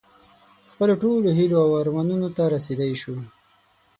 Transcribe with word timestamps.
خپلو 0.71 0.93
ټولو 1.01 1.29
هیلو 1.37 1.57
او 1.65 1.71
ارمانونو 1.81 2.27
ته 2.35 2.43
رسېدی 2.53 2.93
شو. 3.01 3.15